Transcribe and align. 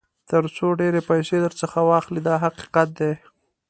تر 0.29 0.43
څو 0.55 0.67
ډېرې 0.79 1.01
پیسې 1.09 1.37
درڅخه 1.43 1.81
واخلي 1.89 2.21
دا 2.27 2.35
حقیقت 2.45 2.89
دی. 2.99 3.13